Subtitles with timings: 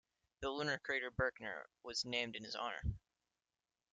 [0.39, 2.81] The lunar crater Berkner was named in his honor.